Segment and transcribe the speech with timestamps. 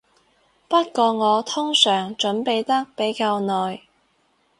[0.67, 3.83] 不過我通常準備得比較耐